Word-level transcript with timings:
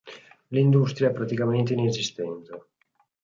L'industria 0.47 1.09
è 1.09 1.13
praticamente 1.13 1.73
inesistente. 1.73 2.69